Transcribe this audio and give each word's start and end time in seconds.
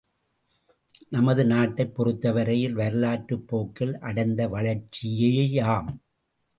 நமது 1.09 1.45
நாட்டைப் 1.45 1.93
பொறுத்தவரையில் 1.95 2.73
வரலாற்றுப் 2.73 3.47
போக்கில் 3.47 3.97
அடைந்த 3.99 4.47
வளர்ச்சியேயாம்! 4.47 5.91